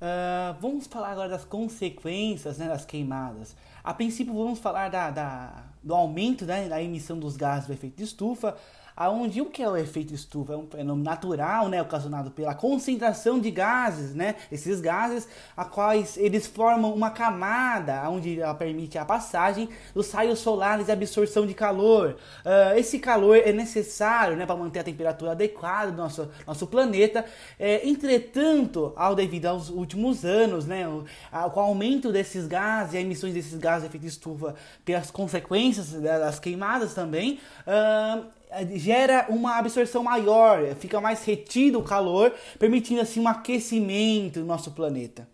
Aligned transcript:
Uh, 0.00 0.56
vamos 0.60 0.86
falar 0.86 1.10
agora 1.10 1.28
das 1.28 1.44
consequências 1.44 2.56
né, 2.56 2.68
das 2.68 2.86
queimadas. 2.86 3.54
A 3.84 3.92
princípio, 3.92 4.32
vamos 4.32 4.58
falar 4.58 4.88
da, 4.88 5.10
da 5.10 5.64
do 5.82 5.94
aumento 5.94 6.44
né, 6.44 6.68
da 6.68 6.82
emissão 6.82 7.18
dos 7.18 7.36
gases 7.36 7.66
do 7.66 7.72
efeito 7.72 8.02
estufa, 8.02 8.56
aonde 9.00 9.40
o 9.40 9.46
que 9.46 9.62
é 9.62 9.68
o 9.68 9.78
efeito 9.78 10.12
estufa? 10.12 10.52
É 10.52 10.56
um 10.58 10.66
fenômeno 10.66 11.02
natural, 11.02 11.70
né, 11.70 11.80
ocasionado 11.80 12.30
pela 12.30 12.54
concentração 12.54 13.40
de 13.40 13.50
gases, 13.50 14.14
né, 14.14 14.34
esses 14.52 14.78
gases, 14.78 15.26
a 15.56 15.64
quais 15.64 16.18
eles 16.18 16.46
formam 16.46 16.92
uma 16.92 17.10
camada, 17.10 18.06
onde 18.10 18.38
ela 18.38 18.52
permite 18.52 18.98
a 18.98 19.04
passagem 19.06 19.70
dos 19.94 20.12
raios 20.12 20.40
solares 20.40 20.88
e 20.88 20.92
absorção 20.92 21.46
de 21.46 21.54
calor. 21.54 22.18
Uh, 22.44 22.78
esse 22.78 22.98
calor 22.98 23.38
é 23.38 23.52
necessário, 23.52 24.36
né, 24.36 24.44
para 24.44 24.56
manter 24.56 24.80
a 24.80 24.84
temperatura 24.84 25.30
adequada 25.30 25.90
do 25.90 25.96
nosso, 25.96 26.28
nosso 26.46 26.66
planeta. 26.66 27.24
É, 27.58 27.88
entretanto, 27.88 28.92
ao 28.96 29.14
devido 29.14 29.46
aos 29.46 29.70
últimos 29.70 30.26
anos, 30.26 30.66
né, 30.66 30.86
o, 30.86 31.06
a, 31.32 31.48
com 31.48 31.60
o 31.60 31.62
aumento 31.62 32.12
desses 32.12 32.46
gases 32.46 32.92
e 32.92 32.98
a 32.98 33.00
emissões 33.00 33.32
desses 33.32 33.56
gases 33.56 33.82
de 33.82 33.86
efeito 33.86 34.06
estufa 34.06 34.54
pelas 34.84 35.10
consequências 35.10 35.69
das 35.76 36.38
queimadas 36.38 36.94
também, 36.94 37.38
uh, 37.66 38.24
gera 38.76 39.26
uma 39.28 39.58
absorção 39.58 40.02
maior, 40.02 40.74
fica 40.76 41.00
mais 41.00 41.24
retido 41.24 41.78
o 41.78 41.82
calor, 41.82 42.32
permitindo 42.58 43.00
assim 43.00 43.20
um 43.20 43.28
aquecimento 43.28 44.40
do 44.40 44.46
nosso 44.46 44.72
planeta. 44.72 45.28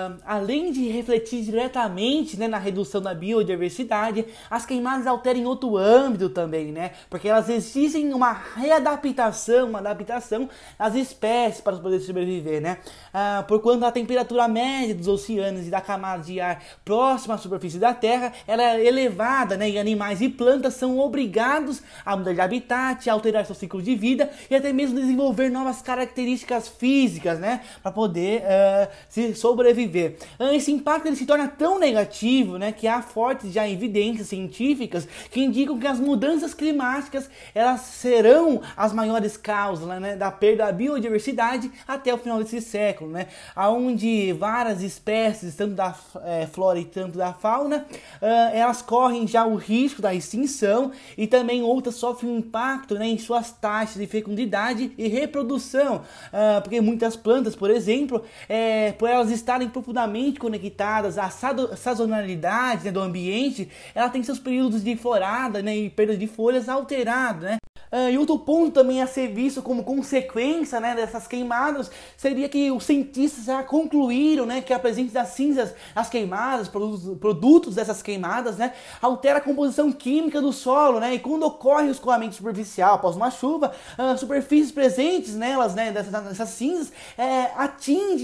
Uh, 0.00 0.18
além 0.24 0.72
de 0.72 0.88
refletir 0.88 1.42
diretamente 1.42 2.38
né, 2.38 2.48
na 2.48 2.58
redução 2.58 3.00
da 3.00 3.12
biodiversidade, 3.12 4.24
as 4.48 4.64
queimadas 4.64 5.06
alteram 5.06 5.44
outro 5.44 5.76
âmbito 5.76 6.28
também, 6.30 6.72
né? 6.72 6.92
Porque 7.08 7.28
elas 7.28 7.48
exigem 7.48 8.12
uma 8.14 8.32
readaptação, 8.32 9.68
uma 9.68 9.78
adaptação 9.80 10.48
das 10.78 10.94
espécies 10.94 11.60
para 11.60 11.76
poder 11.76 12.00
sobreviver, 12.00 12.60
né? 12.60 12.78
Uh, 13.12 13.44
porquanto 13.44 13.84
a 13.84 13.92
temperatura 13.92 14.46
média 14.48 14.94
dos 14.94 15.08
oceanos 15.08 15.66
e 15.66 15.70
da 15.70 15.80
camada 15.80 16.22
de 16.22 16.40
ar 16.40 16.62
próxima 16.84 17.34
à 17.34 17.38
superfície 17.38 17.78
da 17.78 17.92
Terra 17.92 18.32
ela 18.46 18.62
é 18.62 18.86
elevada, 18.86 19.56
né? 19.56 19.68
E 19.68 19.78
animais 19.78 20.20
e 20.20 20.28
plantas 20.28 20.74
são 20.74 20.98
obrigados 20.98 21.82
a 22.04 22.16
mudar 22.16 22.32
de 22.32 22.40
habitat, 22.40 23.08
a 23.08 23.12
alterar 23.12 23.44
seu 23.44 23.54
ciclo 23.54 23.82
de 23.82 23.94
vida 23.94 24.30
e 24.50 24.54
até 24.54 24.72
mesmo 24.72 24.98
desenvolver 24.98 25.50
novas 25.50 25.82
características 25.82 26.68
físicas, 26.68 27.38
né? 27.38 27.60
Para 27.82 27.92
poder 27.92 28.42
uh, 28.42 28.88
se 29.08 29.34
sobreviver. 29.34 29.89
Ah, 30.38 30.54
esse 30.54 30.70
impacto 30.70 31.06
ele 31.06 31.16
se 31.16 31.26
torna 31.26 31.48
tão 31.48 31.78
negativo 31.78 32.58
né, 32.58 32.70
que 32.70 32.86
há 32.86 33.02
fortes 33.02 33.52
já 33.52 33.68
evidências 33.68 34.28
científicas 34.28 35.08
que 35.30 35.40
indicam 35.40 35.78
que 35.78 35.86
as 35.86 35.98
mudanças 35.98 36.54
climáticas 36.54 37.28
elas 37.54 37.80
serão 37.80 38.62
as 38.76 38.92
maiores 38.92 39.36
causas 39.36 39.86
né, 40.00 40.16
da 40.16 40.30
perda 40.30 40.60
da 40.60 40.72
biodiversidade 40.72 41.70
até 41.88 42.12
o 42.12 42.18
final 42.18 42.38
desse 42.38 42.60
século, 42.60 43.10
né, 43.10 43.28
onde 43.56 44.32
várias 44.34 44.82
espécies, 44.82 45.56
tanto 45.56 45.74
da 45.74 45.94
é, 46.22 46.46
flora 46.46 46.78
e 46.78 46.84
tanto 46.84 47.16
da 47.16 47.32
fauna, 47.32 47.86
uh, 48.20 48.26
elas 48.52 48.82
correm 48.82 49.26
já 49.26 49.46
o 49.46 49.56
risco 49.56 50.02
da 50.02 50.14
extinção 50.14 50.92
e 51.16 51.26
também 51.26 51.62
outras 51.62 51.94
sofrem 51.94 52.30
um 52.30 52.38
impacto 52.38 52.94
né, 52.94 53.06
em 53.06 53.16
suas 53.16 53.50
taxas 53.52 53.96
de 53.96 54.06
fecundidade 54.06 54.92
e 54.98 55.08
reprodução, 55.08 55.96
uh, 55.96 56.60
porque 56.62 56.80
muitas 56.80 57.16
plantas, 57.16 57.56
por 57.56 57.70
exemplo, 57.70 58.22
é, 58.48 58.92
por 58.92 59.08
elas 59.08 59.30
estarem 59.30 59.68
profundamente 59.80 60.38
conectadas 60.38 61.18
à 61.18 61.30
sazonalidade 61.30 62.84
né, 62.84 62.92
do 62.92 63.00
ambiente, 63.00 63.68
ela 63.94 64.08
tem 64.08 64.22
seus 64.22 64.38
períodos 64.38 64.84
de 64.84 64.94
florada 64.94 65.62
né, 65.62 65.76
e 65.76 65.90
perda 65.90 66.16
de 66.16 66.26
folhas 66.26 66.68
alterados, 66.68 67.42
né? 67.42 67.56
Uh, 67.92 68.08
e 68.08 68.16
outro 68.18 68.38
ponto 68.38 68.72
também 68.72 69.02
a 69.02 69.06
ser 69.06 69.26
visto 69.28 69.60
como 69.60 69.82
consequência 69.82 70.78
né, 70.78 70.94
dessas 70.94 71.26
queimadas 71.26 71.90
seria 72.16 72.48
que 72.48 72.70
os 72.70 72.84
cientistas 72.84 73.46
já 73.46 73.64
concluíram 73.64 74.46
né, 74.46 74.60
que 74.60 74.72
a 74.72 74.78
presença 74.78 75.14
das 75.14 75.30
cinzas, 75.30 75.74
as 75.92 76.08
queimadas, 76.08 76.68
produtos, 76.68 77.18
produtos 77.18 77.74
dessas 77.74 78.00
queimadas, 78.00 78.56
né, 78.56 78.74
altera 79.02 79.38
a 79.38 79.40
composição 79.40 79.90
química 79.90 80.40
do 80.40 80.52
solo, 80.52 81.00
né, 81.00 81.14
e 81.14 81.18
quando 81.18 81.42
ocorre 81.42 81.88
o 81.88 81.90
escoamento 81.90 82.36
superficial 82.36 82.94
após 82.94 83.16
uma 83.16 83.28
chuva, 83.28 83.72
uh, 83.98 84.16
superfícies 84.16 84.70
presentes 84.70 85.34
nelas, 85.34 85.74
né, 85.74 85.90
dessas, 85.90 86.12
dessas 86.12 86.50
cinzas, 86.50 86.92
é, 87.18 87.50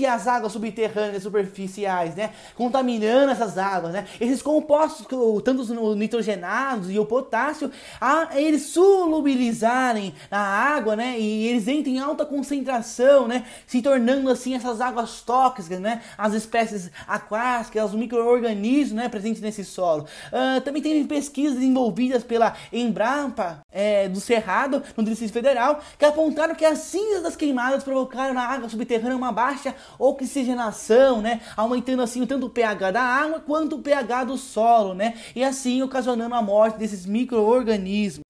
as 0.09 0.29
águas 0.29 0.53
subterrâneas 0.53 1.25
superficiais, 1.25 2.15
né, 2.15 2.31
contaminando 2.55 3.33
essas 3.33 3.59
águas, 3.59 3.93
né. 3.93 4.07
Esses 4.21 4.41
compostos, 4.41 5.05
tanto 5.43 5.63
os 5.63 5.97
nitrogenados 5.97 6.89
e 6.89 6.99
o 7.01 7.05
potássio, 7.05 7.69
a, 8.01 8.29
eles 8.39 8.67
solubilizam 8.67 9.56
pisarem 9.57 10.15
na 10.31 10.39
água, 10.39 10.95
né? 10.95 11.19
E 11.19 11.49
eles 11.49 11.67
entram 11.67 11.95
em 11.95 11.99
alta 11.99 12.27
concentração, 12.27 13.27
né? 13.27 13.45
Se 13.67 13.81
tornando 13.81 14.31
assim 14.31 14.55
essas 14.55 14.81
águas 14.81 15.23
tóxicas, 15.23 15.81
né? 15.81 16.03
As 16.19 16.35
espécies 16.35 16.91
aquáticas, 17.09 17.91
os 17.91 17.95
micro-organismos, 17.95 18.93
né? 18.93 19.09
Presentes 19.09 19.41
nesse 19.41 19.65
solo. 19.65 20.07
Uh, 20.29 20.61
também 20.61 20.83
tem 20.83 21.07
pesquisas 21.07 21.55
desenvolvidas 21.55 22.23
pela 22.23 22.55
Embrapa 22.71 23.65
é, 23.73 24.09
do 24.09 24.21
Cerrado, 24.21 24.83
no 24.97 25.03
Distrito 25.03 25.33
Federal, 25.33 25.81
que 25.99 26.05
apontaram 26.05 26.55
que 26.55 26.65
as 26.65 26.79
cinzas 26.79 27.23
das 27.23 27.37
queimadas 27.37 27.83
provocaram 27.83 28.35
na 28.35 28.43
água 28.43 28.69
subterrânea 28.69 29.17
uma 29.17 29.33
baixa 29.33 29.75
oxigenação, 29.99 31.23
né? 31.23 31.41
Aumentando 31.57 32.03
assim 32.03 32.27
tanto 32.27 32.47
o 32.47 32.51
pH 32.51 32.91
da 32.91 33.03
água 33.03 33.41
quanto 33.41 33.77
o 33.77 33.83
pH 33.83 34.25
do 34.25 34.37
solo, 34.37 34.95
né? 34.95 35.15
E 35.35 35.43
assim 35.43 35.83
ocasionando 35.83 36.35
a 36.35 36.43
morte 36.43 36.79
desses 36.79 37.07
micro-organismos. 37.07 38.26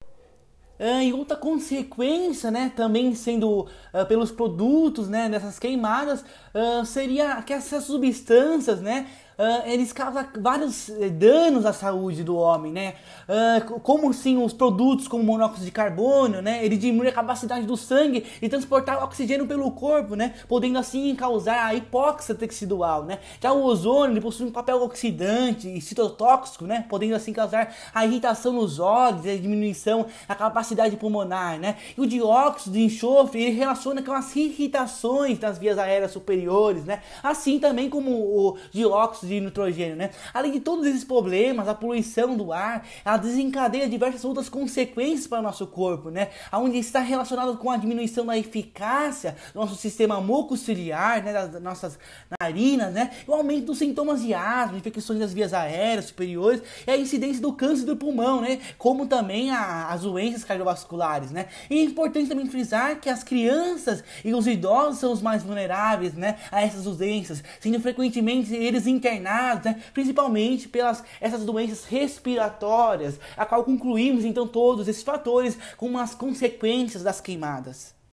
Uh, 0.78 1.02
e 1.02 1.12
outra 1.12 1.36
consequência, 1.36 2.50
né, 2.50 2.70
também 2.76 3.14
sendo 3.14 3.60
uh, 3.60 4.06
pelos 4.06 4.30
produtos, 4.30 5.08
né, 5.08 5.28
dessas 5.28 5.58
queimadas, 5.58 6.22
uh, 6.54 6.84
seria 6.84 7.40
que 7.42 7.52
essas 7.52 7.84
substâncias, 7.84 8.80
né, 8.80 9.06
uh, 9.38 9.68
eles 9.68 9.92
causam 9.92 10.26
vários 10.40 10.88
eh, 10.88 11.08
danos 11.08 11.66
à 11.66 11.72
saúde 11.72 12.22
do 12.22 12.36
homem, 12.36 12.72
né? 12.72 12.94
Uh, 13.28 13.80
como 13.80 14.12
sim 14.12 14.42
os 14.42 14.52
produtos 14.52 15.08
como 15.08 15.22
monóxido 15.22 15.64
de 15.64 15.70
carbono, 15.70 16.40
né? 16.40 16.64
Ele 16.64 16.76
diminui 16.76 17.08
a 17.08 17.12
capacidade 17.12 17.66
do 17.66 17.76
sangue 17.76 18.24
de 18.40 18.48
transportar 18.48 19.02
oxigênio 19.02 19.46
pelo 19.46 19.70
corpo, 19.70 20.14
né? 20.14 20.34
Podendo 20.48 20.78
assim 20.78 21.14
causar 21.14 21.66
a 21.66 21.74
hipóxia 21.74 22.34
tecidual, 22.34 23.04
né? 23.04 23.18
Já 23.40 23.52
o 23.52 23.62
ozônio 23.64 24.14
ele 24.14 24.20
possui 24.20 24.46
um 24.46 24.52
papel 24.52 24.82
oxidante 24.82 25.68
e 25.68 25.80
citotóxico, 25.80 26.64
né? 26.64 26.86
Podendo 26.88 27.14
assim 27.14 27.32
causar 27.32 27.74
a 27.94 28.06
irritação 28.06 28.52
nos 28.52 28.78
olhos 28.78 29.26
a 29.26 29.36
diminuição 29.36 30.06
da 30.26 30.34
capacidade 30.34 30.96
pulmonar, 30.96 31.58
né? 31.58 31.76
E 31.96 32.00
o 32.00 32.06
dióxido 32.06 32.72
de 32.72 32.82
enxofre 32.82 33.42
ele 33.42 33.56
relaciona 33.56 34.02
com 34.02 34.12
as 34.12 34.34
irritações 34.34 35.38
das 35.38 35.58
vias 35.58 35.78
aéreas 35.78 36.12
superiores, 36.12 36.84
né? 36.84 37.02
Assim 37.22 37.58
também 37.58 37.90
como 37.90 38.10
o 38.10 38.58
dióxido 38.70 39.25
de 39.26 39.40
nitrogênio, 39.40 39.96
né? 39.96 40.10
Além 40.32 40.52
de 40.52 40.60
todos 40.60 40.86
esses 40.86 41.04
problemas, 41.04 41.68
a 41.68 41.74
poluição 41.74 42.36
do 42.36 42.52
ar, 42.52 42.86
ela 43.04 43.16
desencadeia 43.16 43.88
diversas 43.88 44.24
outras 44.24 44.48
consequências 44.48 45.26
para 45.26 45.40
o 45.40 45.42
nosso 45.42 45.66
corpo, 45.66 46.10
né? 46.10 46.28
Onde 46.52 46.78
está 46.78 47.00
relacionado 47.00 47.56
com 47.56 47.70
a 47.70 47.76
diminuição 47.76 48.26
da 48.26 48.36
eficácia 48.36 49.36
do 49.52 49.60
nosso 49.60 49.76
sistema 49.76 50.20
mucociliar, 50.20 51.22
né? 51.22 51.32
Das 51.32 51.62
nossas 51.62 51.98
narinas, 52.40 52.92
né? 52.92 53.10
O 53.26 53.34
aumento 53.34 53.66
dos 53.66 53.78
sintomas 53.78 54.22
de 54.22 54.34
asma, 54.34 54.78
infecções 54.78 55.18
das 55.18 55.32
vias 55.32 55.52
aéreas 55.52 56.06
superiores 56.06 56.62
e 56.86 56.90
a 56.90 56.96
incidência 56.96 57.40
do 57.42 57.52
câncer 57.52 57.84
do 57.84 57.96
pulmão, 57.96 58.40
né? 58.40 58.60
Como 58.78 59.06
também 59.06 59.50
a, 59.50 59.88
as 59.88 60.02
doenças 60.02 60.44
cardiovasculares, 60.44 61.30
né? 61.30 61.46
E 61.68 61.78
é 61.78 61.82
importante 61.82 62.28
também 62.28 62.46
frisar 62.46 63.00
que 63.00 63.08
as 63.08 63.22
crianças 63.22 64.02
e 64.24 64.34
os 64.34 64.46
idosos 64.46 64.98
são 64.98 65.12
os 65.12 65.22
mais 65.22 65.42
vulneráveis, 65.42 66.14
né? 66.14 66.38
A 66.50 66.62
essas 66.62 66.84
doenças, 66.84 67.42
sendo 67.60 67.80
frequentemente 67.80 68.54
eles 68.54 68.86
internados 68.86 69.15
internados, 69.16 69.64
né? 69.64 69.82
principalmente 69.92 70.68
pelas 70.68 71.02
essas 71.20 71.44
doenças 71.44 71.84
respiratórias, 71.84 73.18
a 73.36 73.44
qual 73.44 73.64
concluímos 73.64 74.24
então 74.24 74.46
todos 74.46 74.86
esses 74.88 75.02
fatores 75.02 75.58
como 75.76 75.98
as 75.98 76.14
consequências 76.14 77.02
das 77.02 77.20
queimadas. 77.20 77.96